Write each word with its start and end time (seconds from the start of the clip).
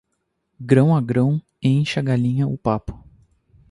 Grão 0.59 0.95
a 0.95 0.99
grão, 0.99 1.39
enche 1.61 1.99
a 1.99 2.01
galinha 2.01 2.47
o 2.47 2.57
papo. 2.57 3.03